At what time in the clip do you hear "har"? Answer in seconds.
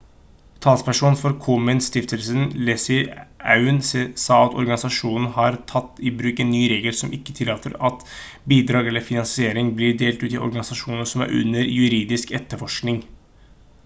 5.37-5.59